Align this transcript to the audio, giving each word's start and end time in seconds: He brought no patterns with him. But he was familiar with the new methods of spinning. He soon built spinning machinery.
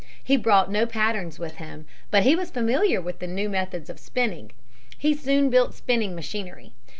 He 0.23 0.35
brought 0.35 0.71
no 0.71 0.87
patterns 0.87 1.37
with 1.37 1.57
him. 1.57 1.85
But 2.09 2.23
he 2.23 2.35
was 2.35 2.49
familiar 2.49 2.99
with 2.99 3.19
the 3.19 3.27
new 3.27 3.47
methods 3.49 3.87
of 3.87 3.99
spinning. 3.99 4.51
He 4.97 5.13
soon 5.13 5.51
built 5.51 5.75
spinning 5.75 6.15
machinery. 6.15 6.73